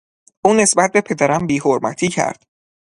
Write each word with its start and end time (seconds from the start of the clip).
او 0.45 0.53
نسبت 0.53 0.91
به 0.91 1.01
پدرم 1.01 1.47
بیحرمتی 1.47 2.07
کرد. 2.07 2.43